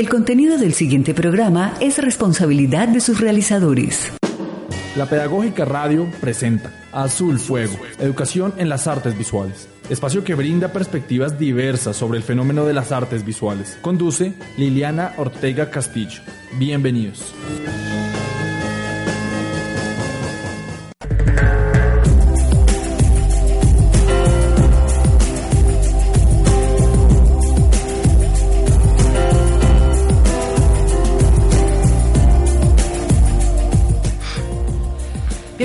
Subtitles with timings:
[0.00, 4.10] El contenido del siguiente programa es responsabilidad de sus realizadores.
[4.96, 11.38] La Pedagógica Radio presenta Azul Fuego, Educación en las Artes Visuales, espacio que brinda perspectivas
[11.38, 13.76] diversas sobre el fenómeno de las artes visuales.
[13.82, 16.22] Conduce Liliana Ortega Castillo.
[16.58, 17.34] Bienvenidos.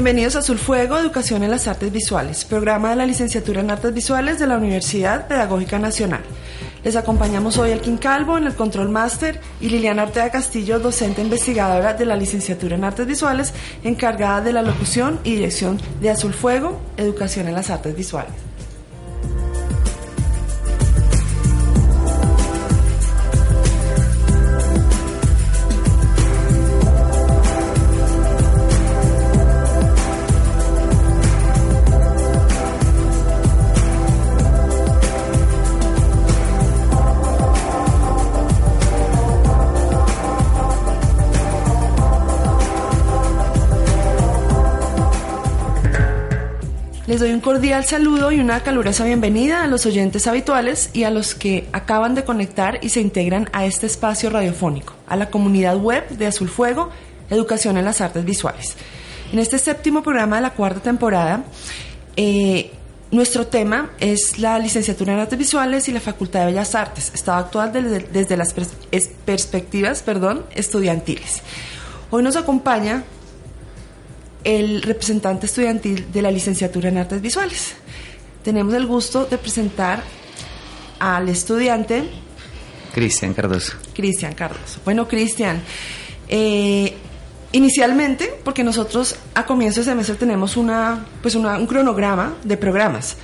[0.06, 3.92] Bienvenidos a Azul Fuego, Educación en las Artes Visuales, programa de la licenciatura en Artes
[3.92, 6.22] Visuales de la Universidad Pedagógica Nacional.
[6.84, 11.96] Les acompañamos hoy Elkin Calvo en el Control Master y Liliana Ortega Castillo, docente investigadora
[11.96, 16.80] de la licenciatura en Artes Visuales, encargada de la locución y dirección de Azul Fuego,
[16.98, 18.55] Educación en las Artes Visuales.
[47.16, 51.10] Les doy un cordial saludo y una calurosa bienvenida a los oyentes habituales y a
[51.10, 55.78] los que acaban de conectar y se integran a este espacio radiofónico, a la comunidad
[55.78, 56.90] web de Azul Fuego,
[57.30, 58.76] Educación en las Artes Visuales.
[59.32, 61.46] En este séptimo programa de la cuarta temporada,
[62.18, 62.74] eh,
[63.12, 67.38] nuestro tema es la licenciatura en Artes Visuales y la Facultad de Bellas Artes, estado
[67.38, 68.74] actual desde, desde las pers
[69.24, 71.42] perspectivas perdón, estudiantiles.
[72.12, 73.06] Hoy nos acompaña
[74.46, 77.74] el representante estudiantil de la licenciatura en artes visuales.
[78.44, 80.04] Tenemos el gusto de presentar
[81.00, 82.04] al estudiante
[82.94, 83.74] Cristian Cardoso.
[83.94, 84.80] Cristian Cardoso.
[84.86, 85.62] Bueno, Cristian,
[86.30, 86.94] eh,
[87.52, 93.18] inicialmente, porque nosotros a comienzo de semestre tenemos una, pues una, un cronograma de programas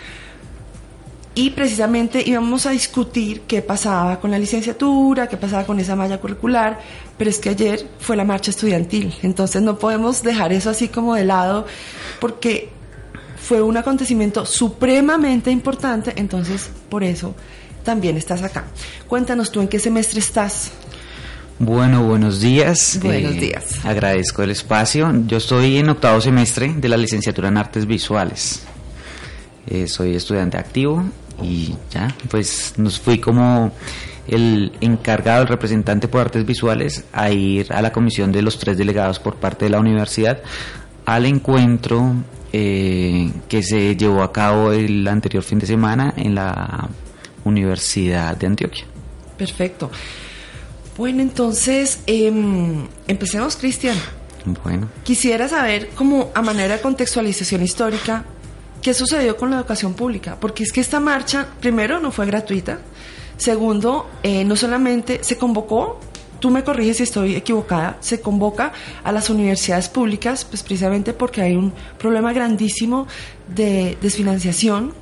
[1.34, 6.20] y precisamente íbamos a discutir qué pasaba con la licenciatura, qué pasaba con esa malla
[6.20, 6.80] curricular,
[7.18, 11.16] pero es que ayer fue la marcha estudiantil, entonces no podemos dejar eso así como
[11.16, 11.66] de lado
[12.20, 12.70] porque
[13.38, 17.34] fue un acontecimiento supremamente importante, entonces por eso
[17.84, 18.66] también estás acá.
[19.08, 20.72] Cuéntanos tú en qué semestre estás.
[21.58, 23.00] Bueno, buenos días.
[23.02, 23.86] Buenos eh, días.
[23.86, 25.12] Agradezco el espacio.
[25.28, 28.64] Yo estoy en octavo semestre de la licenciatura en artes visuales.
[29.68, 31.04] Eh, soy estudiante activo
[31.42, 33.72] y ya, pues nos fui como
[34.28, 38.78] el encargado, el representante por artes visuales, a ir a la comisión de los tres
[38.78, 40.42] delegados por parte de la universidad
[41.06, 42.16] al encuentro
[42.54, 46.90] eh, que se llevó a cabo el anterior fin de semana en la
[47.44, 48.86] Universidad de Antioquia.
[49.38, 49.90] Perfecto.
[50.98, 53.98] Bueno, entonces, em, empecemos, Cristian.
[54.64, 54.90] Bueno.
[55.04, 58.26] Quisiera saber, como a manera de contextualización histórica,
[58.82, 60.38] ¿Qué sucedió con la educación pública?
[60.40, 62.80] Porque es que esta marcha, primero, no fue gratuita.
[63.38, 66.00] Segundo, eh, no solamente se convocó,
[66.40, 71.42] tú me corriges si estoy equivocada, se convoca a las universidades públicas, pues precisamente porque
[71.42, 73.08] hay un problema grandísimo
[73.48, 74.94] de desfinanciación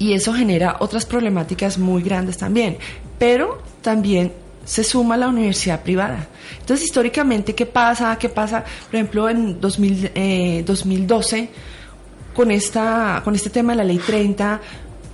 [0.00, 2.78] y eso genera otras problemáticas muy grandes también.
[3.16, 4.32] Pero también
[4.64, 6.26] se suma la universidad privada.
[6.60, 8.18] Entonces, históricamente, ¿qué pasa?
[8.18, 8.64] ¿Qué pasa?
[8.86, 11.48] Por ejemplo, en 2000, eh, 2012
[12.38, 14.60] con, esta, con este tema de la ley 30.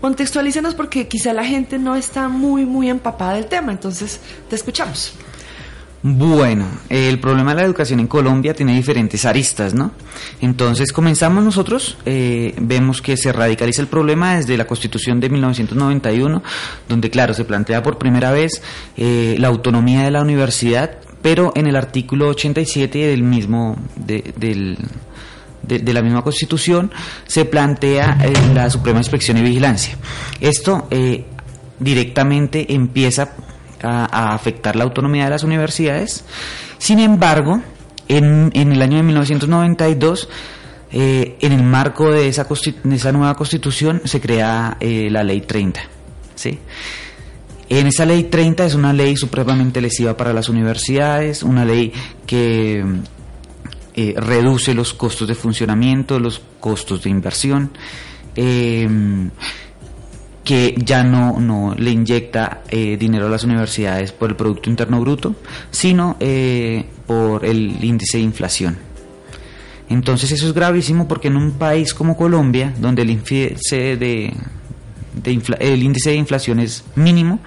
[0.02, 3.72] Contextualícenos porque quizá la gente no está muy, muy empapada del tema.
[3.72, 4.20] Entonces,
[4.50, 5.14] te escuchamos.
[6.02, 9.92] Bueno, el problema de la educación en Colombia tiene diferentes aristas, ¿no?
[10.42, 16.42] Entonces comenzamos nosotros, eh, vemos que se radicaliza el problema desde la Constitución de 1991,
[16.90, 18.60] donde claro, se plantea por primera vez
[18.98, 24.76] eh, la autonomía de la universidad, pero en el artículo 87 del mismo, del
[25.66, 26.90] de, la misma Constitución
[27.26, 29.96] se plantea eh, la Suprema Inspección y Vigilancia.
[30.40, 31.24] Esto eh,
[31.78, 33.30] directamente empieza
[33.82, 36.24] a, afectar la autonomía de las universidades.
[36.78, 37.60] Sin embargo,
[38.08, 40.28] en, en el año de 1992,
[40.92, 42.46] eh, en el marco de esa,
[42.92, 45.80] esa nueva Constitución, se crea la Ley 30.
[46.34, 46.58] ¿sí?
[47.68, 51.92] En esa ley 30 es una ley supremamente lesiva para las universidades, una ley
[52.26, 52.84] que
[53.94, 57.70] eh, reduce los costos de funcionamiento, los costos de inversión,
[58.34, 58.88] eh,
[60.42, 65.00] que ya no, no le inyecta eh, dinero a las universidades por el Producto Interno
[65.00, 65.36] Bruto,
[65.70, 66.16] sino
[67.06, 68.76] por el índice de inflación.
[69.88, 74.34] Entonces eso es gravísimo porque en un país como Colombia, donde el índice de,
[75.60, 77.40] el índice de inflación es mínimo,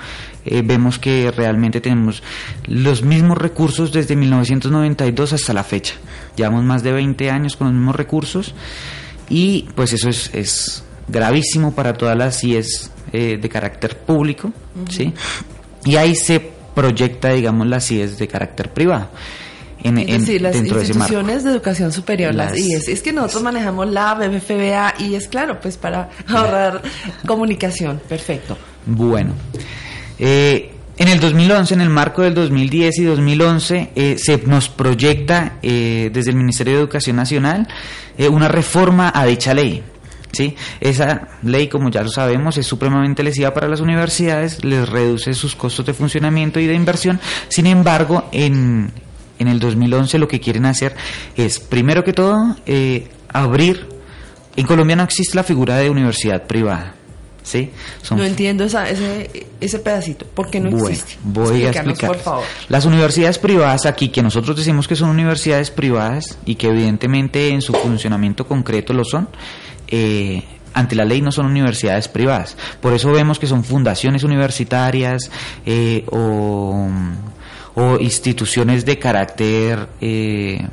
[0.49, 2.23] eh, vemos que realmente tenemos
[2.65, 5.95] los mismos recursos desde 1992 hasta la fecha.
[6.35, 8.53] Llevamos más de 20 años con los mismos recursos
[9.29, 14.51] y pues eso es, gravísimo para todas las CIES eh, de carácter público,
[14.89, 15.13] ¿sí?
[15.85, 16.41] Y ahí se
[16.75, 19.09] proyecta, digamos, las CIES de carácter privado
[19.95, 22.87] es decir, las instituciones de, educación superior, las, IES.
[22.87, 26.81] Es que nosotros manejamos la BBFBA y es claro, pues para ahorrar
[27.27, 28.01] comunicación.
[28.07, 28.57] Perfecto.
[28.85, 29.33] Bueno.
[30.19, 35.57] Eh, en el 2011, en el marco del 2010 y 2011, eh, se nos proyecta
[35.61, 37.67] eh, desde el Ministerio de Educación Nacional
[38.31, 39.83] una reforma a dicha ley.
[40.31, 40.55] ¿sí?
[40.79, 45.55] Esa ley, como ya lo sabemos, es supremamente lesiva para las universidades, les reduce sus
[45.55, 47.19] costos de funcionamiento y de inversión.
[47.47, 48.91] Sin embargo, en,
[49.39, 50.95] en el 2011 lo que quieren hacer
[51.35, 53.97] es, primero que todo, eh, abrir...
[54.55, 56.95] En Colombia no existe la figura de universidad privada.
[57.47, 57.71] ¿Sí?
[58.11, 60.25] no entiendo ese, ese pedacito.
[60.25, 61.17] ¿Por qué no existe?
[61.23, 62.09] Voy a explicar.
[62.09, 62.43] Por favor.
[62.69, 67.61] Las universidades privadas aquí, que nosotros decimos que son universidades privadas y que evidentemente en
[67.61, 69.29] su funcionamiento concreto lo son,
[69.87, 72.57] eh, ante la ley no son universidades privadas.
[72.81, 75.31] Por eso vemos que son fundaciones universitarias
[75.65, 76.89] eh, o
[77.79, 80.67] o instituciones de carácter, eh,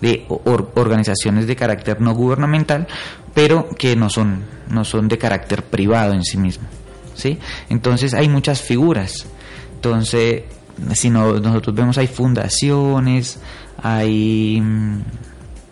[0.00, 2.86] de organizaciones de carácter no gubernamental,
[3.34, 6.66] pero que no son, no son de carácter privado en sí mismo.
[7.14, 7.38] ¿sí?
[7.68, 9.26] Entonces hay muchas figuras.
[9.74, 10.44] Entonces,
[10.94, 13.40] si no, nosotros vemos hay fundaciones,
[13.82, 14.60] hay...
[14.60, 15.02] Mm,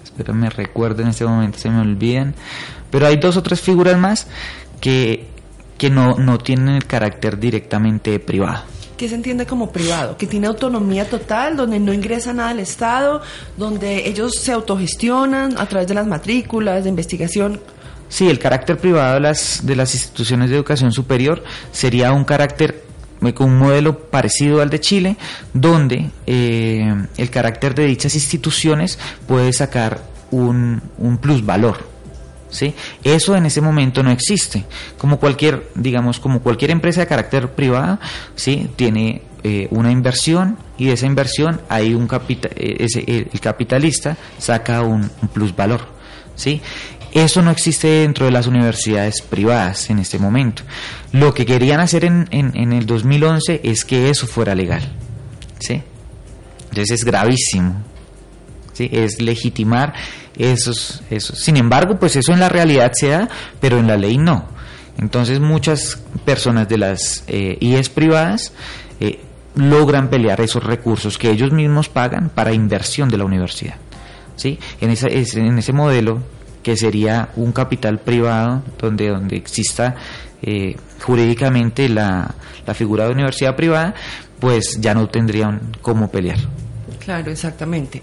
[0.03, 2.35] espero me recuerdo en este momento, se me olvidan,
[2.91, 4.26] pero hay dos o tres figuras más
[4.81, 5.29] que,
[5.79, 8.71] que no, no tienen el carácter directamente privado
[9.02, 13.20] que se entiende como privado, que tiene autonomía total, donde no ingresa nada al Estado,
[13.56, 17.60] donde ellos se autogestionan a través de las matrículas, de investigación.
[18.08, 22.84] Sí, el carácter privado de las, de las instituciones de educación superior sería un carácter
[23.40, 25.16] un modelo parecido al de Chile,
[25.52, 30.00] donde eh, el carácter de dichas instituciones puede sacar
[30.31, 31.92] un, un plusvalor.
[32.52, 32.75] ¿Sí?
[33.02, 34.64] Eso en ese momento no existe.
[34.99, 37.99] Como cualquier, digamos, como cualquier empresa de carácter privado,
[38.37, 38.70] ¿sí?
[38.76, 42.87] Tiene eh, una inversión y de esa inversión hay un capital, eh,
[43.32, 45.81] el capitalista saca un, plusvalor,
[46.37, 46.60] ¿sí?
[47.12, 50.62] Eso no existe dentro de las universidades privadas en este momento.
[51.12, 54.82] Lo que querían hacer en, en, en el 2011 es que eso fuera legal,
[55.58, 55.82] ¿sí?
[56.70, 57.82] Entonces es gravísimo,
[58.72, 58.88] ¿sí?
[58.93, 59.93] Es legitimar
[60.37, 61.38] esos, esos.
[61.38, 63.29] Sin embargo, pues eso en la realidad se da,
[63.61, 64.46] pero en la ley no.
[64.99, 68.52] Entonces muchas personas de las eh, IES privadas
[69.00, 69.20] eh,
[69.55, 73.76] logran pelear esos recursos que ellos mismos pagan para inversión de la universidad.
[74.37, 74.58] ¿sí?
[74.81, 76.23] En, esa, en ese modelo
[76.62, 79.96] que sería un capital privado donde, donde exista
[80.43, 82.34] eh, jurídicamente la,
[82.67, 83.94] la figura de universidad privada,
[84.38, 86.38] pues ya no tendrían cómo pelear.
[87.05, 88.03] Claro, exactamente.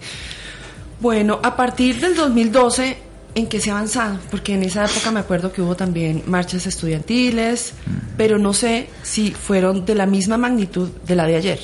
[1.00, 2.98] Bueno, a partir del 2012,
[3.36, 4.20] ¿en qué se ha avanzado?
[4.30, 7.74] Porque en esa época me acuerdo que hubo también marchas estudiantiles,
[8.18, 11.60] pero no sé si fueron de la misma magnitud de la de ayer.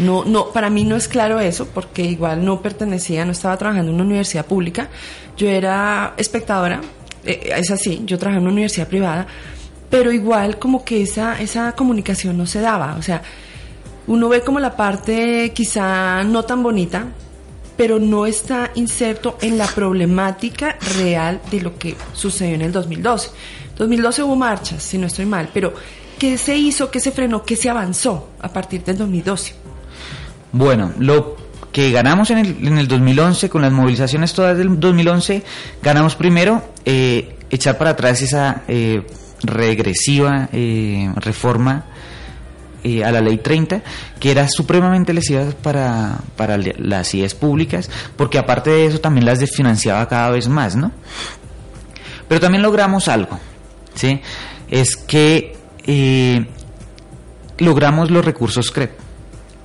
[0.00, 3.90] No, no, para mí no es claro eso, porque igual no pertenecía, no estaba trabajando
[3.90, 4.88] en una universidad pública.
[5.36, 6.80] Yo era espectadora,
[7.24, 9.26] eh, es así, yo trabajaba en una universidad privada,
[9.88, 12.96] pero igual como que esa, esa comunicación no se daba.
[12.98, 13.22] O sea,
[14.08, 17.06] uno ve como la parte quizá no tan bonita,
[17.80, 23.30] pero no está inserto en la problemática real de lo que sucedió en el 2012.
[23.78, 25.72] 2012 hubo marchas, si no estoy mal, pero
[26.18, 29.54] ¿qué se hizo, qué se frenó, qué se avanzó a partir del 2012?
[30.52, 31.38] Bueno, lo
[31.72, 35.42] que ganamos en el, en el 2011, con las movilizaciones todas del 2011,
[35.82, 39.06] ganamos primero eh, echar para atrás esa eh,
[39.42, 41.86] regresiva eh, reforma
[42.84, 43.82] eh, a la ley 30,
[44.18, 49.40] que era supremamente lesiva para, para las IES públicas, porque aparte de eso también las
[49.40, 50.92] desfinanciaba cada vez más, ¿no?
[52.28, 53.38] Pero también logramos algo,
[53.94, 54.20] ¿sí?
[54.68, 55.56] Es que
[55.86, 56.46] eh,
[57.58, 58.92] logramos los recursos CREP.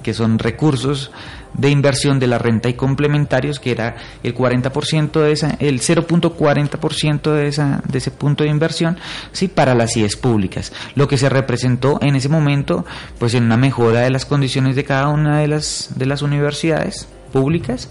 [0.03, 1.11] que son recursos
[1.57, 7.31] de inversión de la renta y complementarios, que era el 40% de esa, el 0.40%
[7.31, 8.97] de esa, de ese punto de inversión,
[9.31, 10.73] sí, para las IES públicas.
[10.95, 12.85] Lo que se representó en ese momento,
[13.19, 17.07] pues en una mejora de las condiciones de cada una de las, de las universidades
[17.31, 17.89] públicas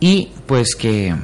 [0.00, 1.14] y pues que,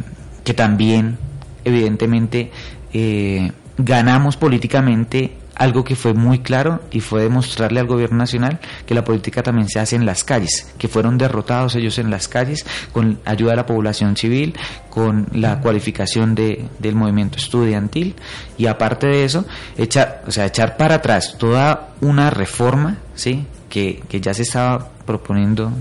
[0.44, 1.18] que también,
[1.64, 2.50] evidentemente,
[2.92, 8.94] eh, ganamos políticamente algo que fue muy claro y fue demostrarle al gobierno nacional que
[8.94, 12.66] la política también se hace en las calles, que fueron derrotados ellos en las calles
[12.92, 14.56] con ayuda de la población civil,
[14.90, 18.16] con la cualificación de, del movimiento estudiantil
[18.58, 19.44] y aparte de eso,
[19.78, 23.46] echar, o sea, echar para atrás toda una reforma, ¿sí?
[23.68, 25.72] Que, que ya se estaba proponiendo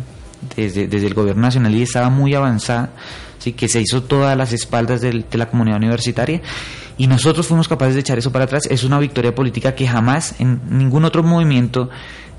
[0.55, 2.91] desde, desde el gobierno nacional y estaba muy avanzada,
[3.39, 3.53] ¿sí?
[3.53, 6.41] que se hizo todas las espaldas de la comunidad universitaria
[7.01, 10.39] y nosotros fuimos capaces de echar eso para atrás, es una victoria política que jamás
[10.39, 11.89] en ningún otro movimiento,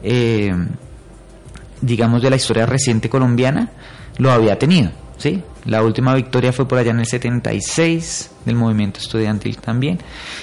[0.05, 0.55] eh,
[1.81, 3.73] digamos, de la historia reciente colombiana,
[4.19, 4.93] lo había tenido.
[5.19, 5.43] ¿sí?
[5.65, 9.99] La última victoria fue por allá en el 76 del movimiento estudiantil también.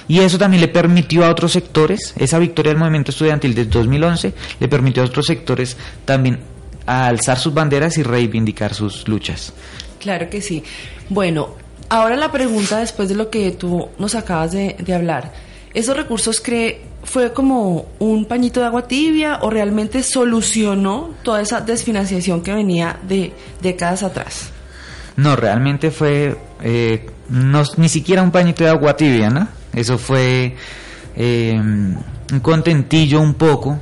[0.10, 4.34] Y eso también le permitió a otros sectores, esa victoria del movimiento estudiantil de 2011,
[4.60, 6.42] le permitió a otros sectores también
[6.86, 9.54] alzar sus banderas y reivindicar sus luchas.
[9.98, 10.62] Claro que sí.
[11.08, 11.56] Bueno,
[11.89, 15.34] ahora la pregunta después de lo que tú nos acabas de, de hablar.
[15.74, 21.62] ¿Esos recursos cree fue como un pañito de agua tibia o realmente solucionó toda esa
[21.62, 24.51] desfinanciación que venía de décadas atrás?
[25.15, 29.48] No, realmente fue eh, no, ni siquiera un pañito de agua tibia, ¿no?
[29.74, 30.55] Eso fue
[31.15, 33.79] eh, un contentillo un poco,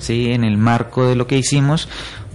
[0.00, 0.32] ¿sí?
[0.32, 1.88] En el marco de lo que hicimos,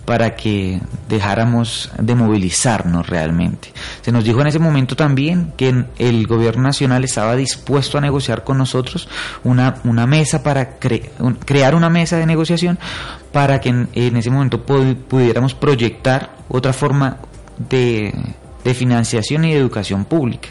[0.05, 3.72] para que dejáramos de movilizarnos realmente.
[4.01, 8.43] Se nos dijo en ese momento también que el gobierno nacional estaba dispuesto a negociar
[8.43, 9.07] con nosotros
[9.43, 12.77] una, una mesa para crear una mesa de negociación
[13.31, 17.17] para que en, ese momento pudiéramos proyectar otra forma
[17.69, 18.13] de,
[18.63, 20.50] de, financiación y de educación pública.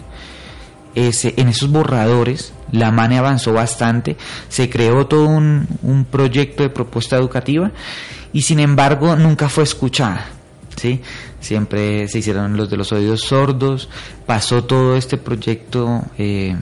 [0.95, 4.17] En esos borradores la MANE avanzó bastante,
[4.49, 7.71] se creó todo un proyecto de propuesta educativa
[8.33, 10.27] y sin embargo nunca fue escuchada.
[10.77, 11.01] ¿sí?
[11.41, 13.89] Siempre se hicieron los de los oídos sordos,
[14.27, 16.57] pasó todo este proyecto, eh,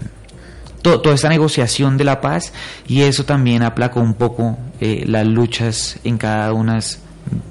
[0.82, 2.52] toda esta negociación de la paz
[2.86, 6.80] y eso también aplacó un poco eh, las luchas en cada una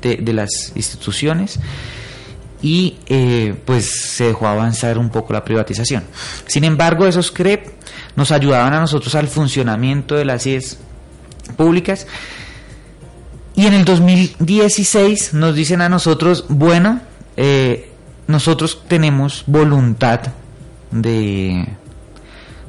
[0.02, 1.60] de, las instituciones
[2.62, 6.04] y eh, pues se dejó avanzar un poco la privatización.
[6.48, 7.68] Sin embargo, esos CREP
[8.16, 10.80] nos ayudaban a nosotros al funcionamiento de las IES
[11.56, 12.08] públicas
[13.60, 17.01] y en el 2016 nos dicen a nosotros, bueno,
[17.36, 17.92] eh,
[18.25, 20.22] nosotros tenemos voluntad
[20.92, 21.68] de,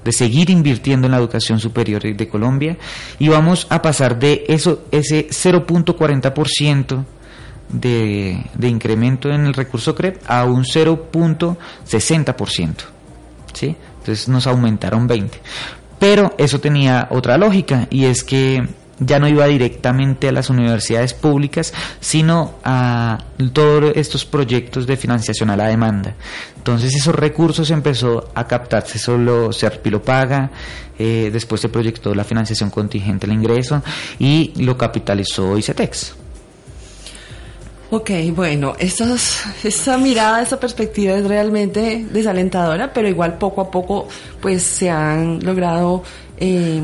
[0.05, 2.77] de seguir invirtiendo en la educación superior de Colombia
[3.21, 7.05] y vamos a pasar de eso, ese 0.40%
[7.69, 12.75] de, de incremento en el recurso CREP a un 0.60%.
[13.53, 13.77] ¿sí?
[14.01, 15.41] Entonces nos aumentaron 20.
[16.01, 21.15] Pero eso tenía otra lógica y es que ya no iba directamente a las universidades
[21.15, 23.19] públicas, sino a
[23.53, 26.15] todos estos proyectos de financiación a la demanda.
[26.57, 30.51] Entonces esos recursos empezó a captarse solo Serpi lo paga,
[30.99, 33.83] eh, después se proyectó la financiación contingente al ingreso
[34.19, 36.15] y lo capitalizó ICETEX.
[37.93, 44.07] Ok, bueno, estas, esta mirada, esta perspectiva es realmente desalentadora, pero igual poco a poco
[44.41, 46.05] pues se han logrado,
[46.37, 46.81] eh,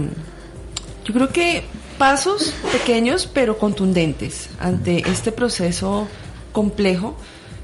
[1.05, 1.63] yo creo que
[1.99, 6.09] pasos pequeños pero contundentes ante este proceso
[6.53, 7.17] complejo.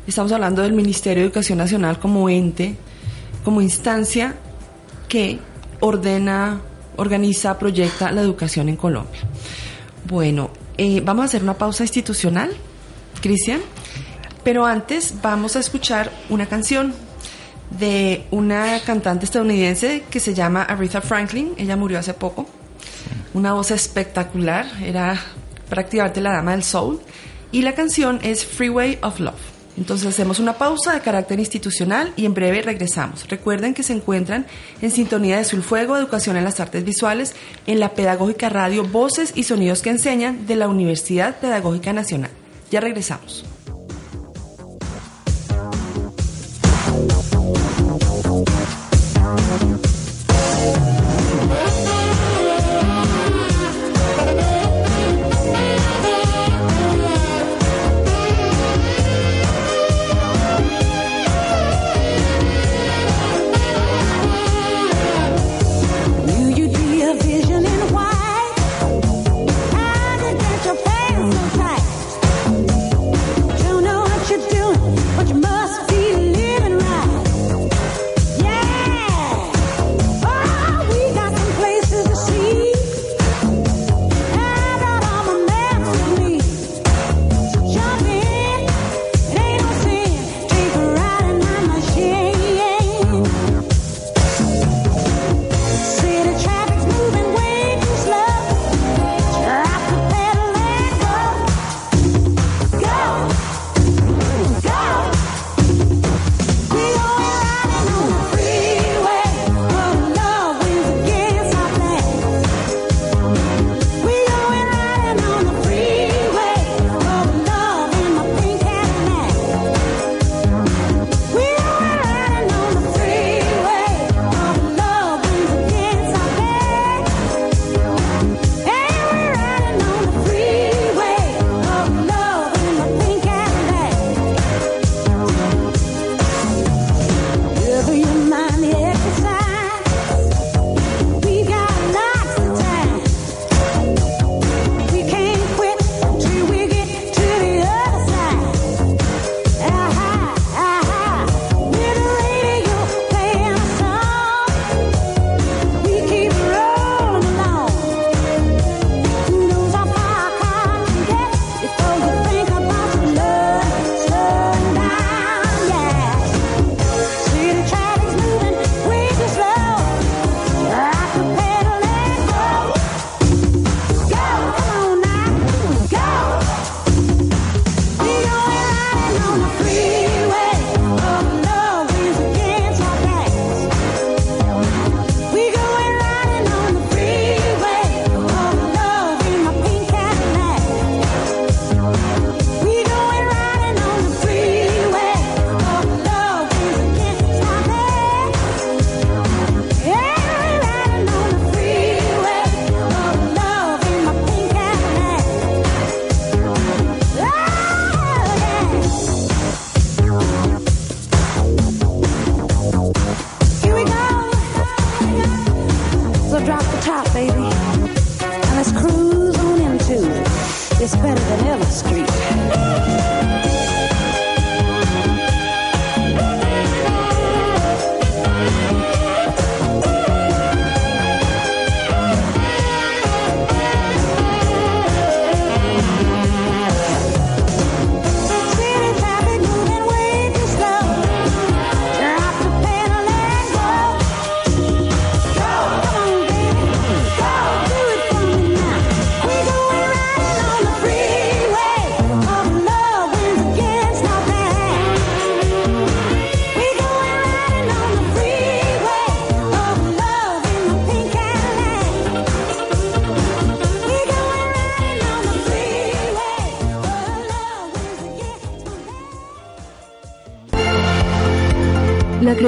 [0.06, 2.76] Estamos hablando del Ministerio de Educación Nacional como ente,
[3.44, 4.34] como instancia
[5.08, 5.38] que
[5.80, 6.60] ordena,
[6.96, 9.20] organiza, proyecta la educación en Colombia.
[10.08, 12.50] Bueno, eh, vamos a hacer una pausa institucional,
[13.20, 13.60] Cristian,
[14.42, 16.94] pero antes vamos a escuchar una canción
[17.70, 21.52] de una cantante estadounidense que se llama Aretha Franklin.
[21.56, 22.46] Ella murió hace poco
[23.34, 25.20] una voz espectacular, era
[25.68, 27.00] prácticamente la dama del soul,
[27.50, 29.52] y la canción es Freeway of Love.
[29.76, 33.26] Entonces hacemos una pausa de carácter institucional y en breve regresamos.
[33.28, 34.46] Recuerden que se encuentran
[34.82, 37.34] en sintonía de Sulfuego, Educación en las Artes Visuales,
[37.66, 42.30] en la Pedagógica Radio Voces y Sonidos que Enseñan de la Universidad Pedagógica Nacional.
[42.70, 43.44] Ya regresamos.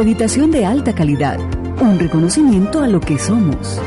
[0.05, 1.39] De alta calidad,
[1.81, 3.81] un reconocimiento a lo que somos.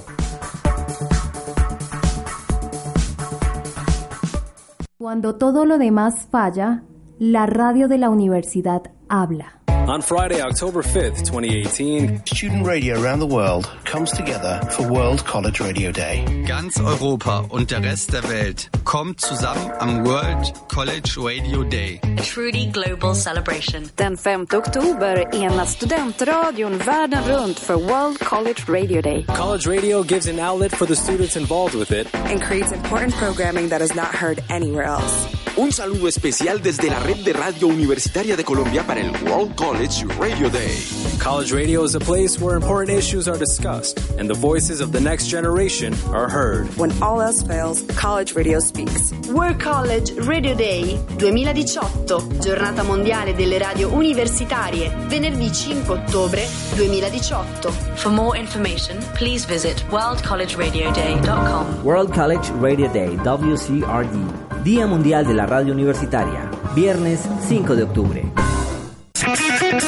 [4.98, 6.84] Cuando todo lo demás falla,
[7.20, 9.57] la radio de la universidad habla.
[9.88, 15.62] On Friday, October 5th, 2018, student radio around the world comes together for World College
[15.62, 16.26] Radio Day.
[16.46, 22.02] Ganz Europa und der Rest der Welt kommt zusammen am World College Radio Day.
[22.04, 23.90] A truly global celebration.
[23.98, 29.24] Den 5 oktober enas studentradion världen runt för World College Radio Day.
[29.38, 33.70] College radio gives an outlet for the students involved with it and creates important programming
[33.70, 35.28] that is not heard anywhere else.
[35.58, 39.77] Un saludo especial desde la red de radio universitaria de Colombia para el World College
[39.78, 40.76] Radio Day.
[41.20, 45.00] College radio is a place where important issues are discussed and the voices of the
[45.00, 46.66] next generation are heard.
[46.78, 49.14] When all else fails, college radio speaks.
[49.30, 57.72] World College Radio Day 2018, giornata mondiale delle radio universitarie, venerdì 5 ottobre 2018.
[57.98, 61.84] For more information, please visit worldcollegeradioday.com.
[61.84, 64.64] World College Radio Day, WCRD.
[64.64, 68.48] Día Mundial de la Radio Universitaria, viernes 5 de octubre.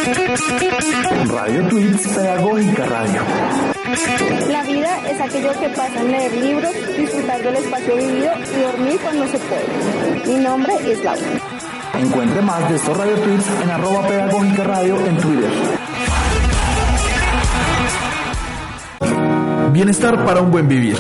[0.10, 3.22] Radio Tweets Pedagógica Radio.
[4.50, 9.00] La vida es aquello que pasa en leer libros, disfrutar del espacio vivido y dormir
[9.04, 10.28] cuando se puede.
[10.28, 11.22] Mi nombre es Laura.
[11.93, 15.52] Encuentre más de estos Radio Tweets en arroba pedagógica radio en Twitter.
[19.72, 20.98] Bienestar para un buen vivir.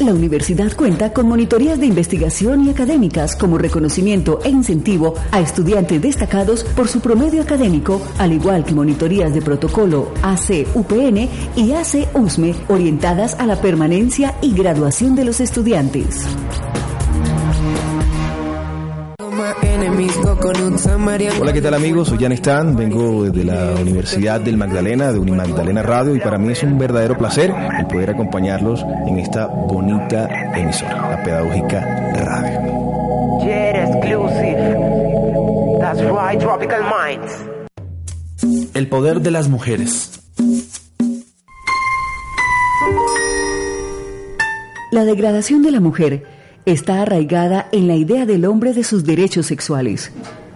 [0.00, 6.00] La universidad cuenta con monitorías de investigación y académicas como reconocimiento e incentivo a estudiantes
[6.00, 13.34] destacados por su promedio académico, al igual que monitorías de protocolo AC-UPN y AC-USME orientadas
[13.40, 16.26] a la permanencia y graduación de los estudiantes.
[21.40, 22.08] Hola, ¿qué tal amigos?
[22.08, 26.50] Soy Jan Stan, vengo desde la Universidad del Magdalena, de Unimagdalena Radio, y para mí
[26.50, 32.60] es un verdadero placer el poder acompañarlos en esta bonita emisora, la Pedagógica Radio.
[38.72, 40.18] El poder de las mujeres.
[44.92, 46.37] La degradación de la mujer
[46.72, 50.12] está arraigada en la idea del hombre de sus derechos sexuales.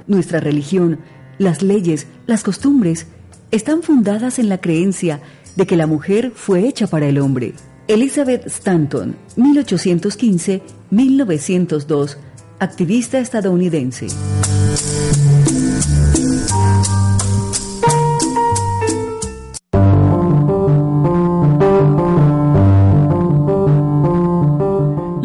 [0.07, 0.99] Nuestra religión,
[1.39, 3.07] las leyes, las costumbres
[3.51, 5.21] están fundadas en la creencia
[5.57, 7.55] de que la mujer fue hecha para el hombre.
[7.89, 12.17] Elizabeth Stanton, 1815-1902,
[12.59, 14.07] activista estadounidense.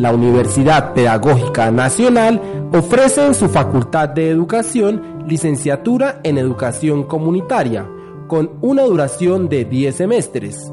[0.07, 2.41] La Universidad Pedagógica Nacional
[2.71, 7.85] ofrece en su Facultad de Educación licenciatura en Educación Comunitaria,
[8.25, 10.71] con una duración de 10 semestres.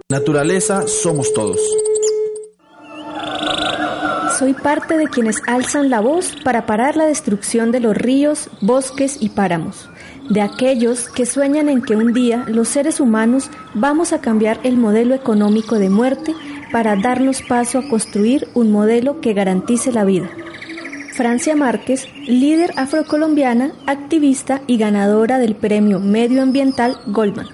[0.10, 1.93] Naturaleza somos todos.
[4.44, 9.16] Soy parte de quienes alzan la voz para parar la destrucción de los ríos, bosques
[9.22, 9.90] y páramos,
[10.30, 14.76] de aquellos que sueñan en que un día los seres humanos vamos a cambiar el
[14.76, 16.36] modelo económico de muerte
[16.74, 20.30] para darnos paso a construir un modelo que garantice la vida.
[21.14, 27.48] Francia Márquez, líder afrocolombiana, activista y ganadora del Premio Medioambiental Goldman.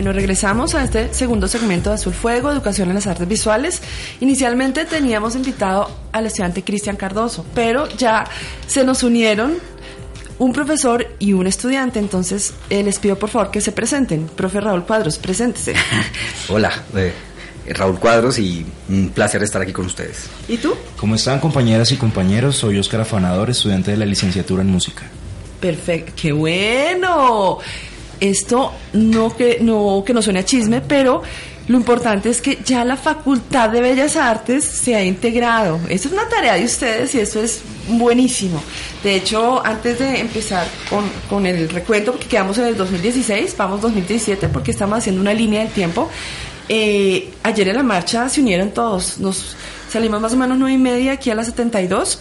[0.00, 3.82] Bueno, regresamos a este segundo segmento de Azul Fuego, Educación en las Artes Visuales.
[4.20, 8.24] Inicialmente teníamos invitado al estudiante Cristian Cardoso, pero ya
[8.66, 9.58] se nos unieron
[10.38, 14.26] un profesor y un estudiante, entonces eh, les pido por favor que se presenten.
[14.26, 15.74] Profe Raúl Cuadros, preséntese.
[16.48, 17.12] Hola, eh,
[17.68, 20.30] Raúl Cuadros y un placer estar aquí con ustedes.
[20.48, 20.74] ¿Y tú?
[20.96, 22.56] ¿Cómo están compañeras y compañeros?
[22.56, 25.02] Soy Óscar Afanador, estudiante de la licenciatura en música.
[25.60, 27.58] Perfecto, qué bueno.
[28.20, 31.22] Esto no que no que no suene a chisme, pero
[31.70, 35.78] lo importante es que ya la Facultad de Bellas Artes se ha integrado.
[35.88, 38.60] Esto es una tarea de ustedes y esto es buenísimo.
[39.04, 43.80] De hecho, antes de empezar con, con el recuento, porque quedamos en el 2016, vamos
[43.82, 46.10] 2017 porque estamos haciendo una línea del tiempo.
[46.68, 49.56] Eh, ayer en la marcha se unieron todos, nos
[49.88, 52.20] salimos más o menos nueve y media aquí a las 72.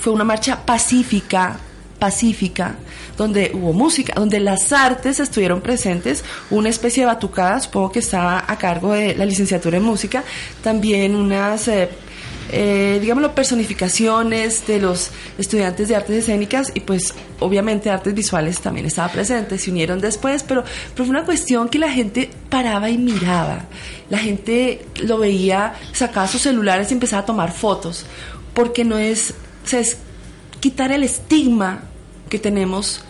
[0.00, 1.58] Fue una marcha pacífica,
[1.98, 2.76] pacífica,
[3.20, 8.42] donde hubo música, donde las artes estuvieron presentes, una especie de batucada, supongo que estaba
[8.48, 10.24] a cargo de la licenciatura en música,
[10.62, 11.90] también unas, eh,
[12.50, 18.86] eh, digámoslo, personificaciones de los estudiantes de artes escénicas y pues obviamente artes visuales también
[18.86, 22.96] estaba presente, se unieron después, pero, pero fue una cuestión que la gente paraba y
[22.96, 23.66] miraba,
[24.08, 28.06] la gente lo veía, sacaba sus celulares y empezaba a tomar fotos,
[28.54, 29.34] porque no es,
[29.70, 29.98] o es
[30.60, 31.82] quitar el estigma
[32.30, 33.04] que tenemos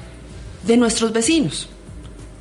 [0.64, 1.68] de nuestros vecinos.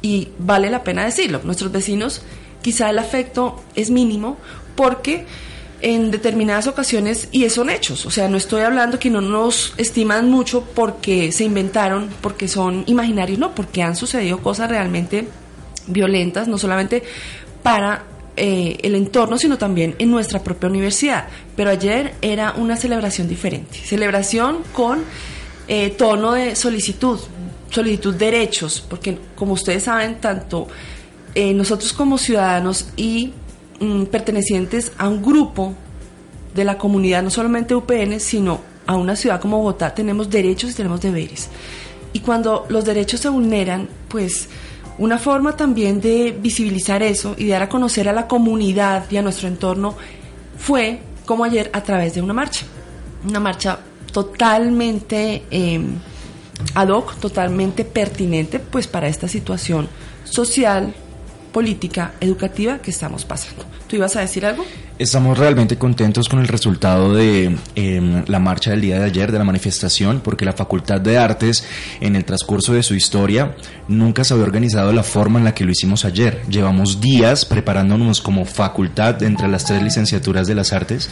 [0.01, 2.21] Y vale la pena decirlo, nuestros vecinos
[2.61, 4.37] quizá el afecto es mínimo
[4.75, 5.25] porque
[5.81, 10.29] en determinadas ocasiones, y son hechos, o sea, no estoy hablando que no nos estiman
[10.29, 15.27] mucho porque se inventaron, porque son imaginarios, no, porque han sucedido cosas realmente
[15.87, 17.03] violentas, no solamente
[17.63, 18.03] para
[18.35, 21.27] eh, el entorno, sino también en nuestra propia universidad.
[21.55, 25.03] Pero ayer era una celebración diferente, celebración con
[25.67, 27.19] eh, tono de solicitud,
[27.69, 30.67] solicitud de derechos, porque como ustedes saben, tanto
[31.35, 33.33] eh, nosotros como ciudadanos y
[33.79, 35.73] mm, pertenecientes a un grupo
[36.53, 40.73] de la comunidad, no solamente UPN, sino a una ciudad como Bogotá, tenemos derechos y
[40.73, 41.49] tenemos deberes.
[42.11, 44.49] Y cuando los derechos se vulneran, pues
[44.97, 49.17] una forma también de visibilizar eso y de dar a conocer a la comunidad y
[49.17, 49.95] a nuestro entorno
[50.57, 52.65] fue como ayer a través de una marcha.
[53.27, 53.79] Una marcha
[54.11, 55.79] totalmente eh,
[56.73, 59.89] ad hoc, totalmente pertinente pues para esta situación
[60.23, 60.93] social,
[61.51, 63.65] política, educativa que estamos pasando.
[63.87, 64.63] ¿Tú ibas a decir algo?
[64.99, 69.39] Estamos realmente contentos con el resultado de eh, la marcha del día de ayer, de
[69.39, 71.65] la manifestación, porque la Facultad de Artes,
[71.99, 73.55] en el transcurso de su historia,
[73.87, 76.43] nunca se había organizado la forma en la que lo hicimos ayer.
[76.49, 81.09] Llevamos días preparándonos como facultad entre las tres licenciaturas de las artes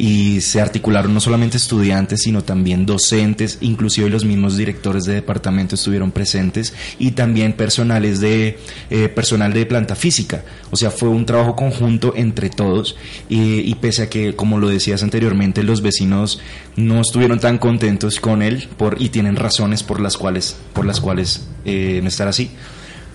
[0.00, 5.74] y se articularon no solamente estudiantes, sino también docentes, inclusive los mismos directores de departamento
[5.74, 8.58] estuvieron presentes y también personales de,
[8.88, 10.42] eh, personal de planta física.
[10.70, 12.96] O sea, fue un trabajo conjunto entre todos
[13.28, 16.40] y, pese a que, como lo decías anteriormente, los vecinos
[16.76, 20.98] no estuvieron tan contentos con él por, y tienen razones por las cuales, por las
[20.98, 22.52] cuales eh, estar así.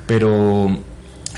[0.06, 0.84] Pero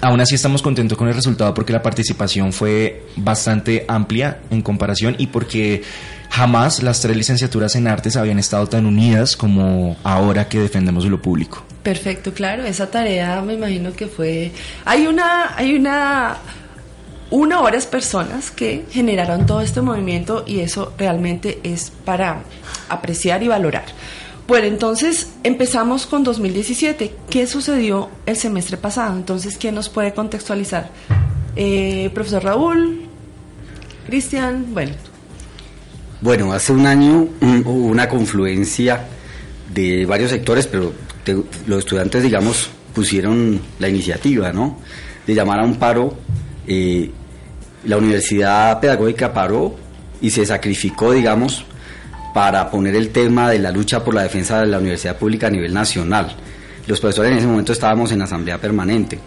[0.01, 5.15] Aún así estamos contentos con el resultado porque la participación fue bastante amplia en comparación
[5.17, 5.83] y porque
[6.29, 11.21] jamás las tres licenciaturas en artes habían estado tan unidas como ahora que defendemos lo
[11.21, 11.63] público.
[11.81, 14.51] Perfecto, claro, esa tarea me imagino que fue
[14.85, 16.37] hay una hay una
[17.29, 22.43] una o varias personas que generaron todo este movimiento y eso realmente es para
[22.89, 23.85] apreciar y valorar.
[24.47, 27.13] Bueno, entonces empezamos con 2017.
[27.29, 29.13] ¿Qué sucedió el semestre pasado?
[29.17, 30.89] Entonces, ¿quién nos puede contextualizar?
[31.57, 33.01] Eh, profesor Raúl,
[34.05, 34.93] Cristian, bueno.
[36.21, 39.05] Bueno, hace un año hubo una confluencia
[39.73, 40.93] de varios sectores, pero
[41.65, 44.79] los estudiantes, digamos, pusieron la iniciativa, ¿no?
[45.27, 46.15] De llamar a un paro.
[46.65, 47.11] Eh,
[47.83, 49.75] la Universidad Pedagógica paró
[50.21, 51.65] y se sacrificó, digamos,
[52.37, 55.49] para poner el tema de la lucha por la defensa de la universidad pública a
[55.49, 56.35] nivel nacional.
[56.85, 59.17] Los profesores en ese momento estábamos en asamblea permanente.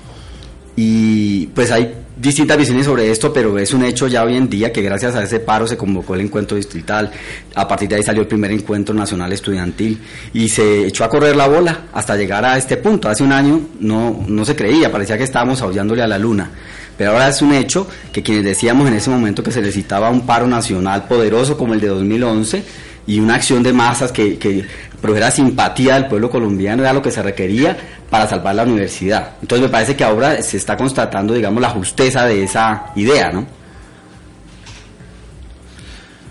[0.76, 4.72] Y pues hay distintas visiones sobre esto, pero es un hecho ya hoy en día
[4.72, 7.10] que gracias a ese paro se convocó el encuentro distrital,
[7.52, 10.00] a partir de ahí salió el primer encuentro nacional estudiantil
[10.32, 13.08] y se echó a correr la bola hasta llegar a este punto.
[13.08, 16.48] Hace un año no, no se creía, parecía que estábamos aullándole a la luna.
[16.96, 20.26] Pero ahora es un hecho que quienes decíamos en ese momento que se necesitaba un
[20.26, 22.62] paro nacional poderoso como el de 2011,
[23.06, 24.64] y una acción de masas que, que
[25.00, 27.76] produjera simpatía del pueblo colombiano era lo que se requería
[28.08, 29.36] para salvar la universidad.
[29.40, 33.46] Entonces me parece que ahora se está constatando, digamos, la justeza de esa idea, ¿no?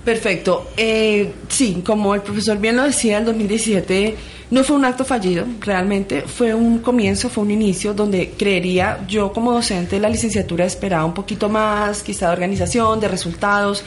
[0.04, 0.70] Perfecto.
[0.78, 4.16] Eh, sí, como el profesor bien lo decía, el 2017
[4.52, 9.32] no fue un acto fallido, realmente fue un comienzo, fue un inicio donde creería yo
[9.32, 13.84] como docente de la licenciatura esperaba un poquito más, quizá de organización, de resultados,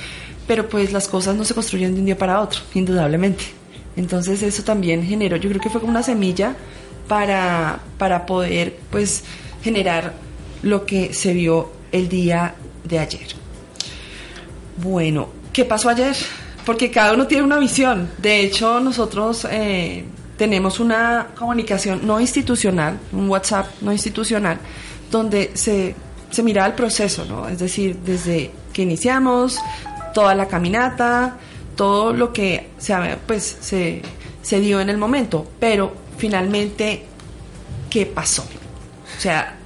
[0.47, 3.45] pero pues las cosas no se construyen de un día para otro, indudablemente.
[3.97, 6.57] Entonces eso también generó, yo creo que fue como una semilla
[7.09, 9.25] para, para poder pues
[9.63, 10.15] generar
[10.63, 13.27] lo que se vio el día de ayer.
[14.83, 16.17] Bueno, ¿qué pasó ayer?
[16.65, 18.09] Porque cada uno tiene una visión.
[18.19, 20.05] De hecho, nosotros eh,
[20.37, 24.59] tenemos una comunicación no institucional, un WhatsApp no institucional,
[25.11, 25.95] donde se,
[26.31, 27.49] se miraba el proceso, ¿no?
[27.49, 29.59] Es decir, desde que iniciamos,
[30.13, 31.37] toda la caminata,
[31.77, 32.95] todo lo que se,
[33.27, 34.03] pues, se,
[34.43, 37.05] se dio en el momento, pero finalmente,
[37.91, 38.43] ¿qué pasó?
[38.43, 39.57] O sea,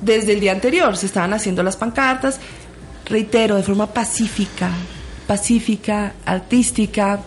[0.00, 2.40] desde el día anterior se estaban haciendo las pancartas,
[3.06, 4.70] reitero, de forma pacífica,
[5.26, 7.20] pacífica, artística,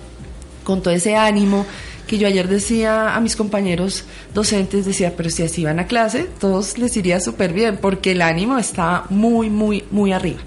[0.64, 1.66] con todo ese ánimo
[2.08, 4.04] que yo ayer decía a mis compañeros
[4.34, 8.22] docentes, decía, pero si así van a clase, todos les iría súper bien, porque el
[8.22, 10.42] ánimo está muy, muy, muy arriba.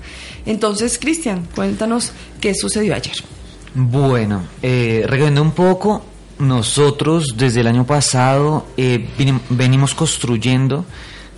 [0.46, 3.16] Entonces, Cristian, cuéntanos qué sucedió ayer.
[3.74, 5.06] Bueno, eh,
[5.38, 6.02] un poco,
[6.38, 9.06] nosotros desde el año pasado eh,
[9.50, 10.86] venimos construyendo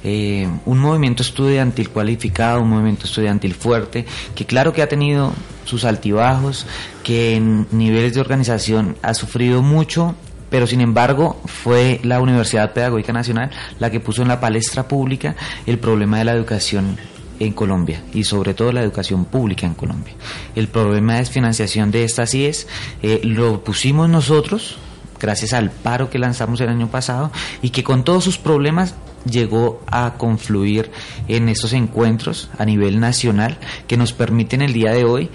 [0.04, 5.32] eh, un movimiento estudiantil cualificado, un movimiento estudiantil fuerte, que claro que ha tenido
[5.64, 6.66] sus altibajos,
[7.02, 10.14] que en niveles de organización ha sufrido mucho,
[10.50, 15.34] pero sin embargo fue la Universidad Pedagógica Nacional la que puso en la palestra pública
[15.66, 16.96] el problema de la educación
[17.40, 20.14] en Colombia y sobre todo la educación pública en Colombia.
[20.55, 22.66] El problema de financiación de estas IES
[23.03, 24.79] eh, lo pusimos nosotros
[25.20, 27.31] gracias al paro que lanzamos el año pasado
[27.62, 30.90] y que con todos sus problemas llegó a confluir
[31.27, 35.31] en estos encuentros a nivel nacional que nos permiten el día de hoy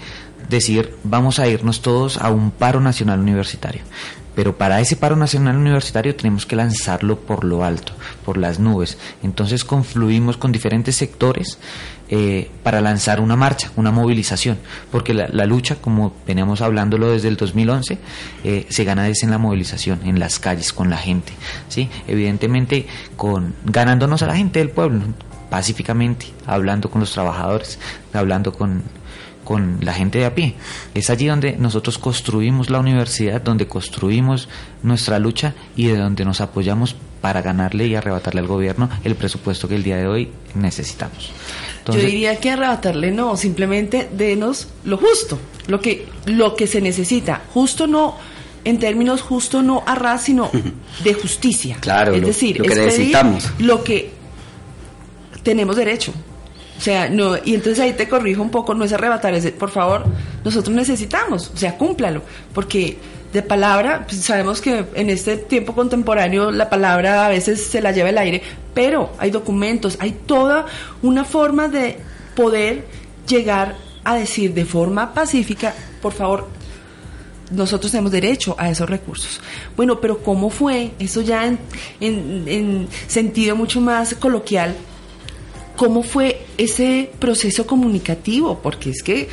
[0.48, 3.82] decir vamos a irnos todos a un paro nacional universitario.
[4.34, 7.92] Pero para ese paro nacional universitario tenemos que lanzarlo por lo alto,
[8.24, 8.98] por las nubes.
[9.22, 11.58] Entonces confluimos con diferentes sectores
[12.08, 14.58] eh, para lanzar una marcha, una movilización,
[14.90, 17.98] porque la, lucha, como veníamos hablándolo desde el 2011,
[18.44, 21.32] eh, se gana desde en la movilización, en las calles, con la gente,
[21.68, 21.88] ¿sí?
[22.06, 22.86] Evidentemente,
[23.16, 25.00] con ganándonos a la gente del pueblo,
[25.48, 27.78] pacíficamente, hablando con los trabajadores,
[28.12, 28.82] hablando con
[29.44, 30.54] con la gente de a pie.
[30.94, 34.48] Es allí donde nosotros construimos la universidad, donde construimos
[34.82, 39.68] nuestra lucha y de donde nos apoyamos para ganarle y arrebatarle al gobierno el presupuesto
[39.68, 41.32] que el día de hoy necesitamos.
[41.86, 47.42] Yo diría que arrebatarle no, simplemente denos lo justo, lo que, lo que se necesita.
[47.52, 48.16] Justo no
[48.64, 50.50] en términos justo no a ras, sino
[51.02, 51.76] de justicia.
[51.80, 53.50] Claro, es decir, lo que necesitamos.
[53.58, 54.10] Lo que
[55.42, 56.12] tenemos derecho.
[56.76, 59.70] O sea, no, y entonces ahí te corrijo un poco, no es arrebatar, es por
[59.70, 60.04] favor,
[60.44, 62.98] nosotros necesitamos, o sea, cúmplalo, porque
[63.34, 67.90] de palabra, pues sabemos que en este tiempo contemporáneo la palabra a veces se la
[67.90, 68.40] lleva el aire,
[68.72, 70.66] pero hay documentos, hay toda
[71.02, 71.98] una forma de
[72.36, 72.86] poder
[73.26, 76.48] llegar a decir de forma pacífica, por favor,
[77.50, 79.40] nosotros tenemos derecho a esos recursos.
[79.76, 80.92] Bueno, pero ¿cómo fue?
[81.00, 81.58] Eso ya en,
[82.00, 84.76] en sentido mucho más coloquial,
[85.76, 88.60] ¿Cómo fue ese proceso comunicativo?
[88.62, 89.28] Porque es que,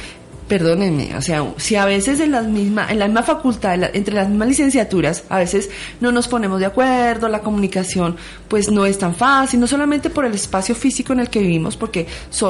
[0.51, 4.27] perdónenme, o sea, si a veces en, la misma, en la misma facultad, entre las
[4.27, 5.69] mismas licenciaturas, a veces
[6.01, 8.17] no nos ponemos de acuerdo, la comunicación
[8.49, 11.77] pues no es tan fácil, no solamente por el espacio físico en el que vivimos,
[11.77, 12.05] porque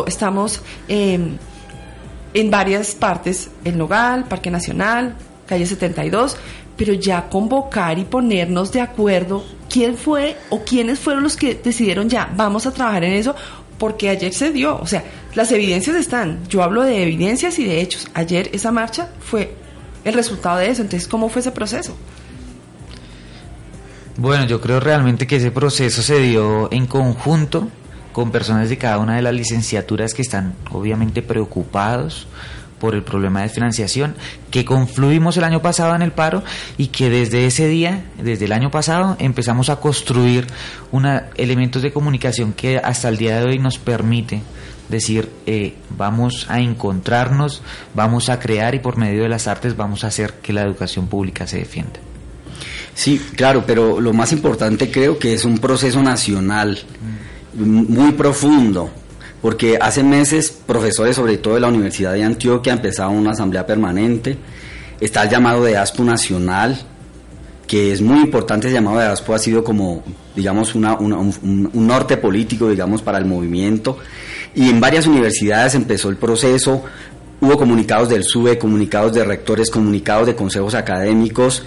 [0.07, 1.37] estamos em,
[2.33, 5.13] en varias partes, el Nogal, Parque Nacional,
[5.45, 6.37] calle 72,
[6.75, 12.09] pero ya convocar y ponernos de acuerdo quién fue o quiénes fueron los que decidieron
[12.09, 13.35] ya, vamos a trabajar en eso
[13.81, 17.81] porque ayer se dio, o sea, las evidencias están, yo hablo de evidencias y de
[17.81, 19.55] hechos, ayer esa marcha fue
[20.03, 21.97] el resultado de eso, entonces, ¿cómo fue ese proceso?
[24.17, 27.69] Bueno, yo creo realmente que ese proceso se dio en conjunto
[28.11, 32.27] con personas de cada una de las licenciaturas que están obviamente preocupados
[32.81, 34.15] por el problema de financiación,
[34.49, 36.43] que confluimos el año pasado en el paro
[36.79, 40.47] y que desde ese día, desde el año pasado, empezamos a construir
[40.91, 44.41] una, elementos de comunicación que hasta el día de hoy nos permite
[44.89, 47.61] decir, eh, vamos a encontrarnos,
[47.93, 51.05] vamos a crear y por medio de las artes vamos a hacer que la educación
[51.05, 51.99] pública se defienda.
[52.95, 56.79] Sí, claro, pero lo más importante creo que es un proceso nacional
[57.53, 58.91] muy profundo
[59.41, 64.37] porque hace meses profesores, sobre todo de la Universidad de Antioquia, empezaron una asamblea permanente,
[64.99, 66.79] está el llamado de ASPO Nacional,
[67.65, 70.03] que es muy importante, el llamado de ASPO ha sido como,
[70.35, 73.97] digamos, un, un, norte político, digamos, para el movimiento,
[74.53, 76.83] y en varias universidades empezó el proceso,
[77.39, 81.63] hubo comunicados del SUBE, comunicados de rectores, comunicados de consejos académicos,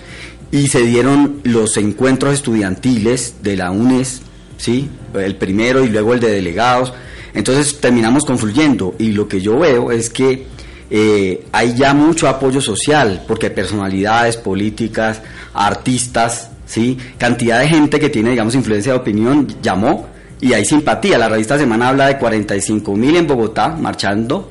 [0.52, 4.20] y se dieron los encuentros estudiantiles de la UNES,
[4.56, 4.88] ¿sí?
[5.14, 6.92] el primero y luego el de delegados,
[7.34, 10.46] entonces terminamos confluyendo y lo que yo veo es que
[10.90, 15.20] eh, hay ya mucho apoyo social, porque personalidades políticas,
[15.52, 16.96] artistas, ¿sí?
[17.18, 20.08] cantidad de gente que tiene, digamos, influencia de opinión llamó
[20.40, 21.18] y hay simpatía.
[21.18, 24.50] La revista Semana habla de 45 mil en Bogotá marchando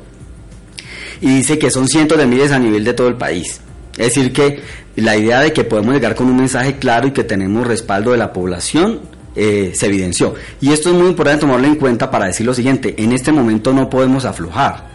[1.22, 3.62] y dice que son cientos de miles a nivel de todo el país.
[3.98, 4.60] Es decir, que
[4.96, 8.18] la idea de que podemos llegar con un mensaje claro y que tenemos respaldo de
[8.18, 10.36] la población eh, se evidenció.
[10.62, 13.74] Y esto es muy importante tomarlo en cuenta para decir lo siguiente, en este momento
[13.74, 14.94] no podemos aflojar.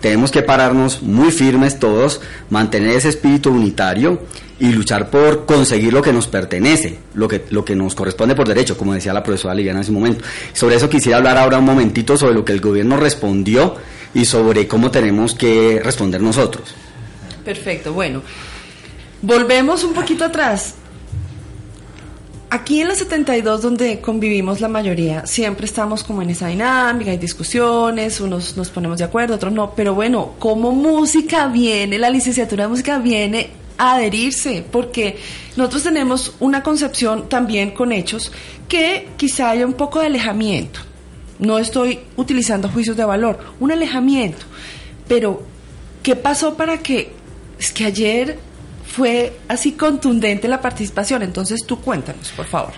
[0.00, 4.20] Tenemos que pararnos muy firmes todos, mantener ese espíritu unitario
[4.58, 8.46] y luchar por conseguir lo que nos pertenece, lo que, lo que nos corresponde por
[8.46, 10.24] derecho, como decía la profesora Liliana en ese momento.
[10.52, 13.76] Sobre eso quisiera hablar ahora un momentito sobre lo que el gobierno respondió
[14.14, 16.74] y sobre cómo tenemos que responder nosotros.
[17.44, 18.22] Perfecto, bueno.
[19.22, 20.74] Volvemos un poquito atrás.
[22.48, 27.18] Aquí en la 72, donde convivimos la mayoría, siempre estamos como en esa dinámica, hay
[27.18, 32.64] discusiones, unos nos ponemos de acuerdo, otros no, pero bueno, ¿cómo música viene, la licenciatura
[32.64, 34.64] de música viene a adherirse?
[34.70, 35.18] Porque
[35.56, 38.30] nosotros tenemos una concepción también con hechos
[38.68, 40.78] que quizá haya un poco de alejamiento.
[41.40, 44.46] No estoy utilizando juicios de valor, un alejamiento.
[45.08, 45.42] Pero,
[46.02, 47.12] ¿qué pasó para que...
[47.58, 48.38] Es que ayer
[48.96, 51.22] fue así contundente la participación.
[51.22, 52.72] Entonces tú cuéntanos, por favor.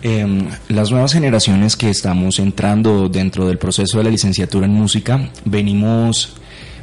[0.00, 5.28] Em, las nuevas generaciones que estamos entrando dentro del proceso de la licenciatura en música,
[5.44, 6.34] venimos,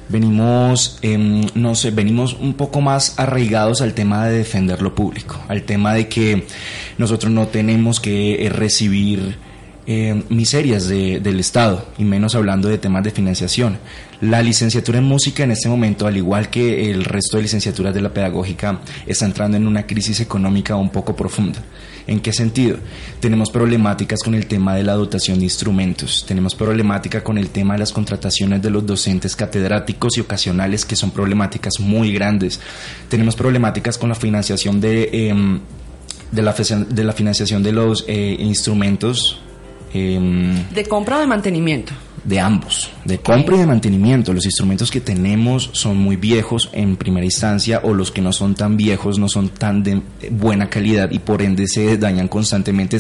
[0.10, 5.64] venimos, em, sé, venimos un poco más arraigados al tema de defender lo público, al
[5.64, 6.46] tema de que
[6.98, 9.38] nosotros no tenemos que eh, recibir
[9.86, 13.78] eh, miserias del Estado, y menos hablando de temas de financiación.
[14.24, 18.00] La licenciatura en música en este momento, al igual que el resto de licenciaturas de
[18.00, 21.60] la pedagógica, está entrando en una crisis económica un poco profunda.
[22.08, 22.78] ¿En qué sentido?
[23.20, 27.74] Tenemos problemáticas con el tema de la dotación de instrumentos, tenemos problemática con el tema
[27.74, 32.62] de las contrataciones de los docentes catedráticos y ocasionales, que son problemáticas muy grandes.
[33.10, 35.10] Tenemos problemáticas con la financiación de...
[35.12, 35.60] Em,
[36.32, 39.40] de la, de la financiación de los eh, instrumentos
[39.94, 41.94] Em, ¿De compra o de mantenimiento?
[42.24, 44.32] De ambos, de compra y de mantenimiento.
[44.34, 48.56] Los instrumentos que tenemos son muy viejos en primera instancia o los que no son
[48.56, 50.02] tan viejos no son tan de
[50.32, 52.98] buena calidad y por ende se dañan constantemente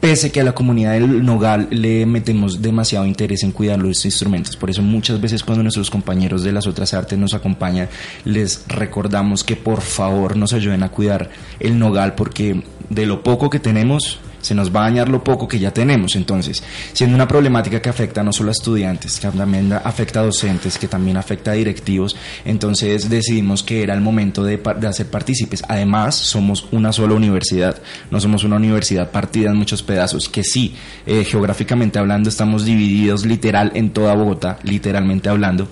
[0.00, 4.56] pese que a la comunidad del Nogal le metemos demasiado interés en cuidar los instrumentos.
[4.56, 7.88] Por eso muchas veces cuando nuestros compañeros de las otras artes nos acompañan,
[8.24, 11.30] les recordamos que por favor nos ayuden a cuidar
[11.60, 15.48] el Nogal porque de lo poco que tenemos se nos va a dañar lo poco
[15.48, 16.14] que ya tenemos.
[16.14, 20.78] Entonces, siendo una problemática que afecta no solo a estudiantes, que también afecta a docentes,
[20.78, 25.64] que también afecta a directivos, entonces decidimos que era el momento de, hacer partícipes.
[25.68, 30.76] Además, somos una sola universidad, no somos una universidad partida en muchos pedazos, que sí,
[31.06, 35.68] eh, geográficamente hablando, estamos divididos literal en toda Bogotá, literalmente hablando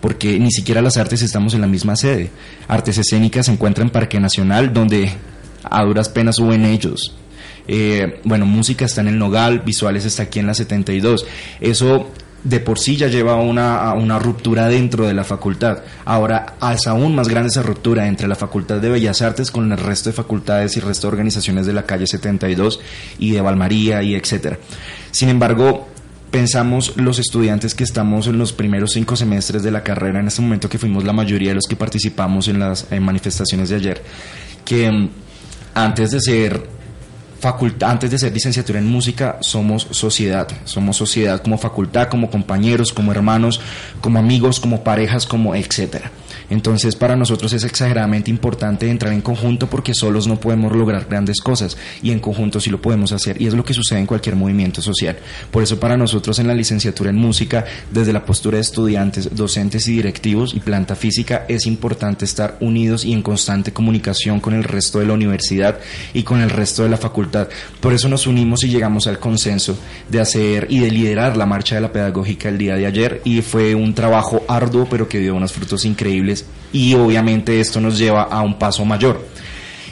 [0.00, 2.30] porque ni siquiera las artes estamos en la misma sede.
[2.68, 5.10] Artes escénicas se encuentra en Parque Nacional, donde
[5.64, 7.16] a duras penas suben ellos.
[7.68, 11.26] Eh, bueno, música está en el Nogal, visuales está aquí en la 72.
[11.60, 12.10] Eso
[12.44, 15.82] de por sí ya lleva una, una ruptura dentro de la facultad.
[16.04, 19.78] Ahora hace aún más grande esa ruptura entre la Facultad de Bellas Artes con el
[19.78, 22.80] resto de facultades y resto de organizaciones de la calle 72
[23.18, 24.58] y de Valmaría y etcétera.
[25.10, 25.88] Sin embargo,
[26.30, 30.42] pensamos los estudiantes que estamos en los primeros cinco semestres de la carrera, en este
[30.42, 34.02] momento que fuimos la mayoría de los que participamos en las manifestaciones de ayer,
[34.64, 35.08] que mm,
[35.74, 36.77] antes de ser
[37.40, 42.92] facultad, antes de ser licenciatura en música, somos sociedad, somos sociedad como facultad, como compañeros,
[42.92, 43.60] como hermanos,
[44.00, 46.10] como amigos, como parejas, como etcétera.
[46.50, 51.40] Entonces para nosotros es exageradamente importante entrar en conjunto porque solos no podemos lograr grandes
[51.40, 54.36] cosas y en conjunto sí lo podemos hacer y es lo que sucede en cualquier
[54.36, 55.18] movimiento social.
[55.50, 59.86] Por eso para nosotros en la licenciatura en música, desde la postura de estudiantes, docentes
[59.88, 64.64] y directivos y planta física, es importante estar unidos y en constante comunicación con el
[64.64, 65.78] resto de la universidad
[66.14, 67.48] y con el resto de la facultad.
[67.80, 69.78] Por eso nos unimos y llegamos al consenso
[70.08, 73.42] de hacer y de liderar la marcha de la pedagógica el día de ayer y
[73.42, 76.37] fue un trabajo arduo pero que dio unos frutos increíbles
[76.72, 79.26] y obviamente esto nos lleva a un paso mayor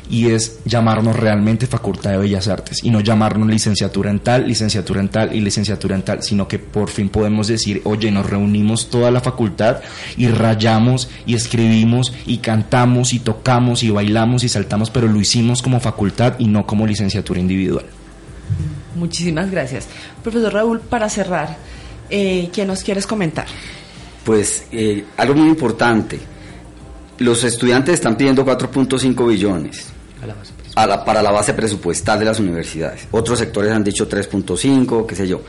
[0.09, 5.01] y es llamarnos realmente Facultad de Bellas Artes y no llamarnos licenciatura en tal, licenciatura
[5.01, 8.89] en tal y licenciatura en tal, sino que por fin podemos decir, oye, nos reunimos
[8.89, 9.81] toda la facultad
[10.17, 15.63] y rayamos y escribimos y cantamos y tocamos y bailamos y saltamos, pero lo hicimos
[15.63, 17.87] como facultad y no como licenciatura individual.
[18.95, 19.89] Muchísimas gracias.
[20.23, 21.57] Profesor Raúl, para cerrar,
[22.09, 23.47] eh, ¿qué nos quieres comentar?
[24.25, 26.19] Pues eh, algo muy importante,
[27.19, 29.87] los estudiantes están pidiendo 4.5 billones
[30.75, 33.09] para la base presupuestal de las universidades.
[33.11, 35.43] Otros sectores han dicho 3.5, qué sé yo.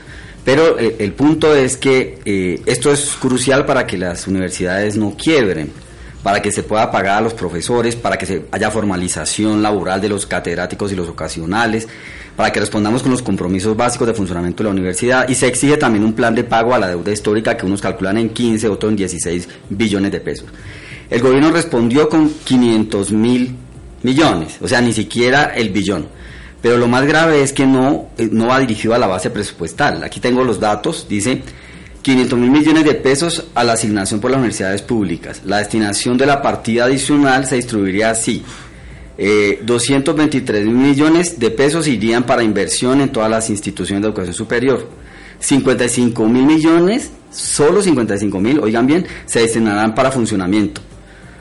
[0.44, 5.14] Pero eh, el punto es que eh, esto es crucial para que las universidades no
[5.14, 5.70] quiebren,
[6.22, 10.08] para que se pueda pagar a los profesores, para que se haya formalización laboral de
[10.08, 11.86] los catedráticos y los ocasionales,
[12.36, 15.76] para que respondamos con los compromisos básicos de funcionamiento de la universidad y se exige
[15.76, 18.90] también un plan de pago a la deuda histórica que unos calculan en 15, otros
[18.90, 20.46] en 16 billones de pesos.
[21.10, 23.54] El gobierno respondió con 500 mil
[24.02, 26.08] millones, o sea, ni siquiera el billón.
[26.60, 30.02] Pero lo más grave es que no, eh, no va dirigido a la base presupuestal.
[30.02, 31.42] Aquí tengo los datos, dice
[32.02, 35.42] 500 mil millones de pesos a la asignación por las universidades públicas.
[35.44, 38.42] La destinación de la partida adicional se distribuiría así.
[39.16, 44.34] Eh, 223 mil millones de pesos irían para inversión en todas las instituciones de educación
[44.34, 44.88] superior.
[45.40, 50.80] 55 mil millones, solo 55 mil, oigan bien, se destinarán para funcionamiento.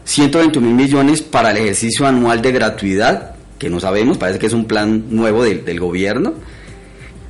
[0.08, 4.53] 120 mil millones para el ejercicio anual de gratuidad, que no sabemos, parece que es
[4.53, 6.34] un plan nuevo del, del gobierno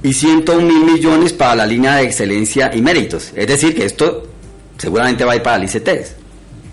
[0.03, 3.31] y 101 mil millones para la línea de excelencia y méritos.
[3.35, 4.27] Es decir, que esto
[4.77, 6.15] seguramente va a ir para el ICTs.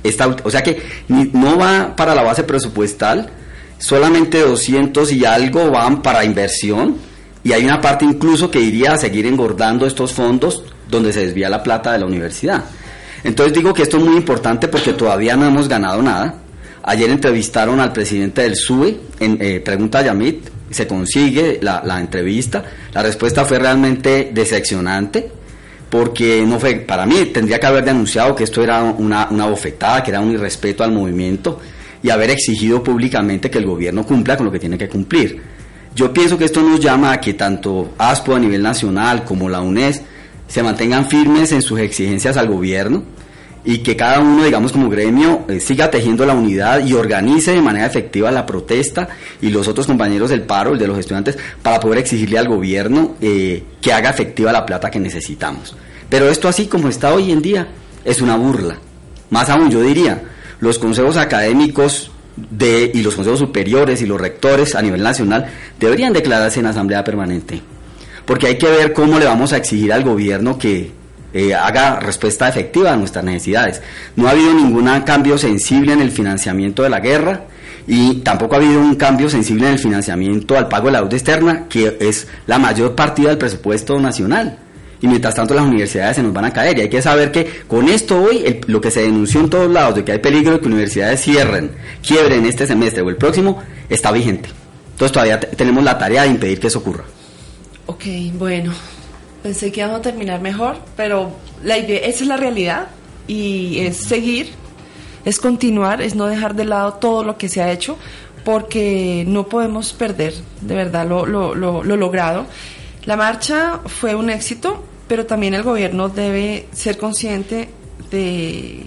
[0.02, 3.30] Esta, o sea que no va para la base presupuestal,
[3.78, 6.98] solamente 200 y algo van para inversión
[7.42, 11.48] y hay una parte incluso que iría a seguir engordando estos fondos donde se desvía
[11.48, 12.64] la plata de la universidad.
[13.24, 16.34] Entonces digo que esto es muy importante porque todavía no hemos ganado nada.
[16.82, 22.62] Ayer entrevistaron al presidente del SUE en eh, Pregunta Yamit, se consigue la, la, entrevista.
[22.92, 25.30] La respuesta fue realmente decepcionante
[25.88, 30.02] porque no fue, para mí tendría que haber denunciado que esto era una, una bofetada,
[30.02, 31.60] que era un irrespeto al movimiento
[32.02, 35.40] y haber exigido públicamente que el gobierno cumpla con lo que tiene que cumplir.
[35.94, 39.60] Yo pienso que esto nos llama a que tanto ASPO a nivel nacional como la
[39.60, 40.02] UNES
[40.54, 43.02] se mantengan firmes en sus exigencias al gobierno
[43.64, 47.60] y que cada uno, digamos, como gremio, eh, siga tejiendo la unidad y organice de
[47.60, 49.08] manera efectiva la protesta
[49.42, 53.16] y los otros compañeros del paro, el de los estudiantes, para poder exigirle al gobierno
[53.20, 55.74] eh, que haga efectiva la plata que necesitamos.
[56.08, 57.66] Pero esto así como está hoy en día
[58.04, 58.76] es una burla.
[59.30, 60.22] Más aún, yo diría,
[60.60, 65.46] los consejos académicos de, y los consejos superiores y los rectores a nivel nacional
[65.80, 67.73] deberían declararse en asamblea permanente.
[68.26, 70.90] Porque hay que ver cómo le vamos a exigir al gobierno que
[71.34, 73.82] eh, haga respuesta efectiva a nuestras necesidades.
[74.14, 77.46] No ha habido ningún cambio sensible en el financiamiento de la guerra
[77.88, 81.16] y tampoco ha habido un cambio sensible en el financiamiento al pago de la deuda
[81.16, 84.58] externa, que es la mayor partida del presupuesto nacional.
[85.00, 86.78] Y mientras tanto las universidades se nos van a caer.
[86.78, 89.96] Y hay que saber que con esto hoy, lo que se denunció en todos lados
[89.96, 93.60] de que hay peligro de que universidades cierren, quiebren este semestre o el próximo,
[93.90, 94.48] está vigente.
[94.92, 97.04] Entonces todavía tenemos la tarea de impedir que eso ocurra.
[97.86, 98.04] Ok,
[98.38, 98.72] bueno,
[99.44, 101.30] Pensé que íbamos a terminar mejor, pero
[101.62, 102.86] la idea, esa es la realidad
[103.26, 104.48] y es seguir,
[105.26, 107.98] es continuar, es no dejar de lado todo lo que se ha hecho,
[108.42, 110.32] porque no podemos perder
[110.62, 112.46] de verdad lo, lo, lo, lo logrado.
[113.04, 117.68] La marcha fue un éxito, pero también el gobierno debe ser consciente
[118.10, 118.86] de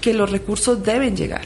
[0.00, 1.44] que los recursos deben llegar.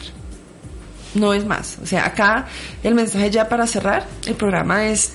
[1.16, 1.78] No es más.
[1.82, 2.46] O sea, acá
[2.84, 5.14] el mensaje ya para cerrar el programa es,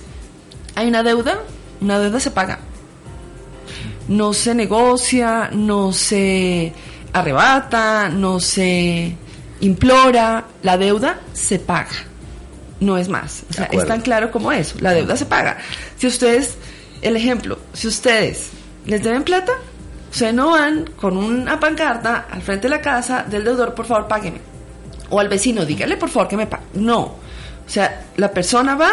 [0.78, 1.39] hay una deuda,
[1.82, 2.59] una deuda se paga.
[4.07, 6.71] No se negocia, no se
[7.13, 9.15] arrebata, no se
[9.61, 11.89] implora, la deuda se paga.
[12.80, 13.41] No es más.
[13.49, 14.75] O sea, es tan claro como eso.
[14.80, 15.57] La deuda se paga.
[15.97, 16.59] Si ustedes,
[17.01, 18.51] el ejemplo, si ustedes
[18.86, 19.53] les deben plata,
[20.11, 24.07] ustedes no van con una pancarta al frente de la casa del deudor, por favor,
[24.07, 24.41] págueme.
[25.09, 26.65] O al vecino, dígale por favor que me pague.
[26.75, 26.99] No.
[26.99, 28.91] O sea, la persona va,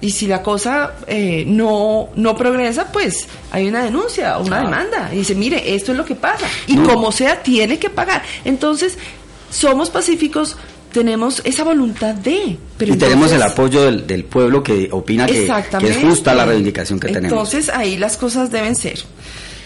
[0.00, 5.10] y si la cosa eh, no, no progresa, pues hay una denuncia o una demanda.
[5.12, 6.46] Y dice, mire, esto es lo que pasa.
[6.66, 8.22] Y como sea, tiene que pagar.
[8.44, 8.96] Entonces,
[9.50, 10.56] somos pacíficos,
[10.92, 12.56] tenemos esa voluntad de...
[12.78, 15.46] Pero y tenemos el apoyo del, del pueblo que opina que,
[15.78, 17.32] que, es justa la reivindicación que tenemos.
[17.32, 19.00] Entonces, ahí las cosas deben ser.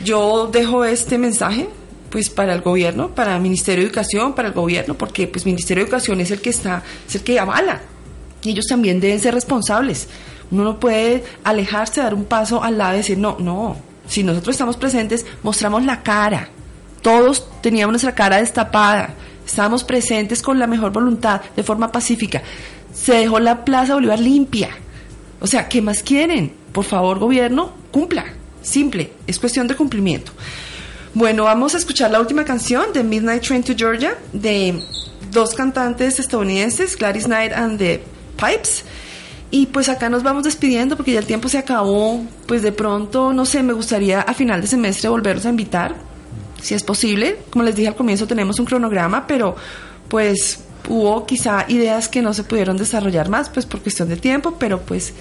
[0.03, 1.69] Yo dejo este mensaje
[2.11, 5.83] pues para el gobierno, para el Ministerio de Educación, para el gobierno, porque pues Ministerio
[5.83, 7.81] de Educación es el que está, es el que avala
[8.51, 10.09] ellos también deben ser responsables.
[10.51, 13.77] Uno no puede alejarse, dar un paso al lado y decir, no, no,
[14.07, 16.49] si nosotros estamos presentes, mostramos la cara.
[17.03, 19.15] Todos teníamos nuestra cara destapada,
[19.47, 22.43] estábamos presentes con la mejor voluntad, de forma pacífica.
[22.93, 24.71] Se dejó la Plaza Bolívar limpia.
[25.41, 26.53] O sea, ¿qué más quieren?
[26.73, 28.25] Por favor, gobierno, cumpla.
[28.63, 30.33] Simple, es cuestión de cumplimiento.
[31.13, 34.83] Bueno, vamos a escuchar la última canción de Midnight Train to Georgia de
[35.31, 38.03] dos cantantes estadounidenses, Gladys Knight and the
[38.37, 38.85] Pipes.
[39.51, 42.25] Y pues acá nos vamos despidiendo porque ya el tiempo se acabó.
[42.47, 45.95] Pues de pronto, no sé, me gustaría a final de semestre volverlos a invitar,
[46.61, 47.39] si es posible.
[47.51, 49.55] Como les dije al comienzo, tenemos un cronograma, pero
[50.09, 54.57] pues hubo quizá ideas que no se pudieron desarrollar más, pues por cuestión de tiempo,
[54.59, 55.15] pero pues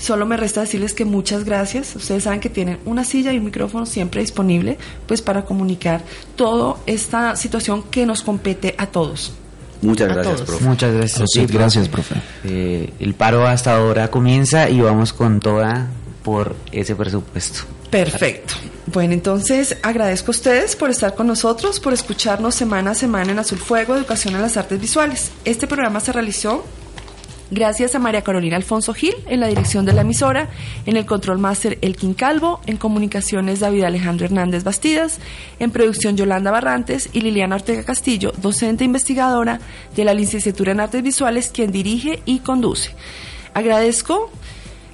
[0.00, 1.94] Solo me resta decirles que muchas gracias.
[1.94, 6.02] Ustedes saben que tienen una silla y un micrófono siempre disponible pues para comunicar
[6.36, 9.34] toda esta situación que nos compete a todos.
[9.82, 10.48] Muchas A gracias, todos.
[10.48, 10.64] profe.
[10.64, 11.30] Muchas gracias.
[11.32, 12.14] Sí, gracias, profe.
[12.44, 15.88] Eh, el paro hasta ahora comienza y vamos con toda
[16.22, 17.60] por ese presupuesto.
[17.90, 18.54] Perfecto.
[18.86, 23.38] Bueno, entonces agradezco a ustedes por estar con nosotros, por escucharnos semana a semana en
[23.38, 25.30] Azul Fuego, Educación en las Artes Visuales.
[25.44, 26.64] Este programa se realizó
[27.50, 30.48] gracias a María Carolina Alfonso Gil en la dirección de la emisora,
[30.86, 35.18] en el control máster Elkin Calvo, en comunicaciones David Alejandro Hernández Bastidas,
[35.58, 39.60] en producción Yolanda Barrantes y Liliana Ortega Castillo, docente investigadora
[39.94, 42.94] de la licenciatura en Artes Visuales, quien dirige y conduce.
[43.54, 44.30] Agradezco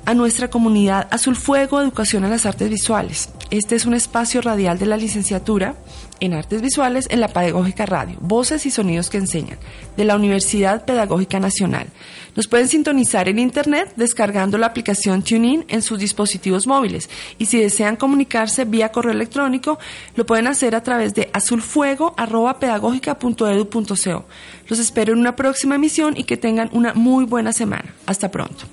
[0.06, 3.28] a nuestra comunidad Azul Fuego Educación en las Artes Visuales.
[3.50, 5.74] Este es un espacio radial de la licenciatura
[6.20, 9.58] en Artes Visuales en la Pedagógica Radio, Voces y Sonidos que Enseñan,
[9.96, 11.88] de la Universidad Pedagógica Nacional.
[12.34, 17.08] Nos pueden sintonizar en Internet descargando la aplicación TuneIn en sus dispositivos móviles
[17.38, 19.78] y si desean comunicarse vía correo electrónico,
[20.14, 24.24] lo pueden hacer a través de azulfuego.pedagógica.edu.co.
[24.68, 27.94] Los espero en una próxima emisión y que tengan una muy buena semana.
[28.06, 28.64] Hasta pronto.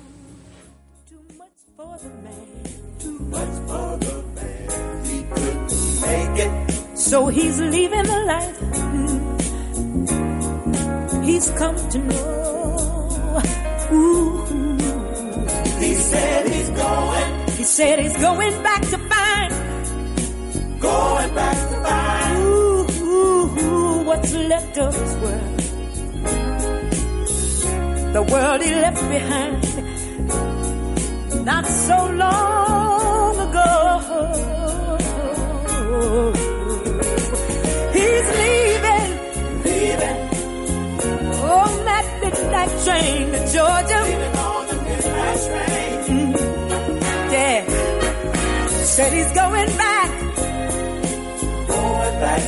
[7.14, 9.22] So he's leaving the life hmm,
[11.22, 13.40] he's come to know.
[13.92, 14.44] Ooh.
[15.78, 17.48] He said he's going.
[17.50, 19.52] He said he's going back to find.
[20.80, 22.36] Going back to find.
[22.42, 25.60] Ooh, ooh, ooh, what's left of his world.
[28.12, 29.62] The world he left behind.
[31.44, 33.13] Not so long
[42.94, 44.00] train to Georgia.
[44.08, 45.94] Leaving on the midnight train.
[46.14, 46.32] Mm.
[47.34, 47.60] Yeah,
[48.94, 50.10] said he's going back,
[51.72, 52.42] going back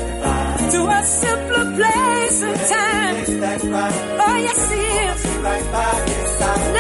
[0.75, 3.17] to a simpler place and time.
[4.25, 5.21] Oh yes, he is.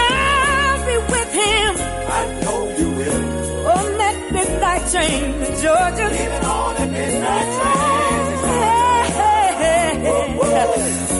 [0.00, 1.72] Now be with him.
[2.18, 3.22] I know you will.
[3.76, 6.06] On that midnight train to Georgia.
[6.16, 7.75] Leaving on the midnight train.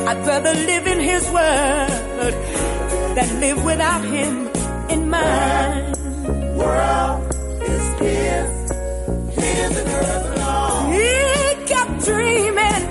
[0.09, 2.35] I'd rather live in his world
[3.17, 4.47] than live without him
[4.89, 5.95] in mine.
[6.55, 8.71] World is his,
[9.35, 10.93] his and hers alone.
[10.93, 11.11] He
[11.67, 12.83] kept dreaming,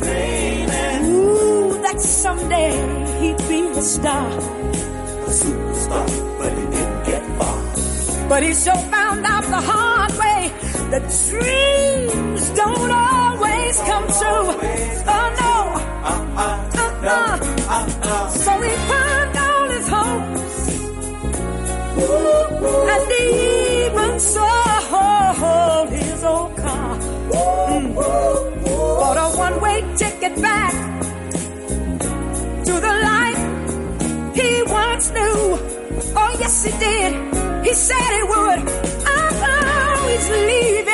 [0.00, 1.00] dreaming.
[1.12, 2.72] Ooh, that someday
[3.20, 6.08] he'd be a star, a superstar,
[6.38, 8.28] but he didn't get far.
[8.30, 10.50] But he sure found out the hard way
[10.90, 14.92] that dreams don't always come true.
[18.44, 20.58] So he pawned all his hopes
[22.92, 23.22] and he
[23.86, 26.98] even sold his old car.
[27.30, 27.94] Mm.
[28.64, 30.74] Bought a one-way ticket back
[32.66, 33.42] to the life
[34.34, 35.58] he once knew.
[36.16, 37.12] Oh yes, he did.
[37.64, 38.62] He said he would.
[39.06, 40.91] Oh, he's leaving.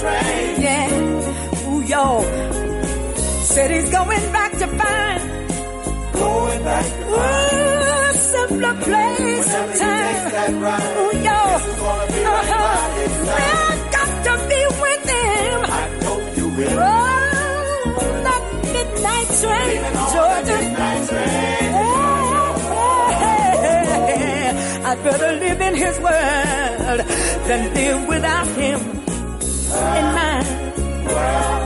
[0.00, 0.60] Train.
[0.60, 1.68] Yeah.
[1.68, 2.22] Ooh, y'all.
[3.52, 5.20] Said he's going back to find.
[6.12, 7.76] Going back to find.
[7.96, 10.54] a simpler place and time.
[11.02, 11.56] Ooh, y'all.
[12.32, 12.76] Uh-huh.
[13.28, 15.58] I got to be with him.
[15.64, 16.78] I know you will.
[16.78, 18.42] Oh, that
[18.74, 19.80] midnight train,
[20.12, 20.58] Georgia.
[24.88, 27.00] I'd rather live in his world
[27.48, 29.05] than live without him
[29.94, 31.65] in mind.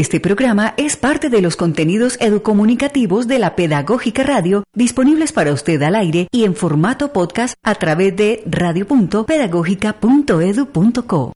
[0.00, 5.82] Este programa es parte de los contenidos educomunicativos de la Pedagógica Radio disponibles para usted
[5.82, 11.32] al aire y en formato podcast a través de radio.pedagógica.edu.co.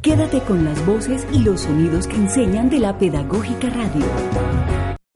[0.00, 4.06] Quédate con las voces y los sonidos que enseñan de la Pedagógica Radio.